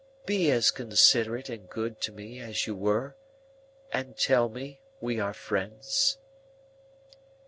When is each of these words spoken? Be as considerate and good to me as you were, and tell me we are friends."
Be 0.25 0.49
as 0.49 0.71
considerate 0.71 1.47
and 1.47 1.69
good 1.69 2.01
to 2.01 2.11
me 2.11 2.39
as 2.39 2.65
you 2.65 2.73
were, 2.75 3.15
and 3.93 4.17
tell 4.17 4.49
me 4.49 4.79
we 4.99 5.19
are 5.19 5.31
friends." 5.31 6.17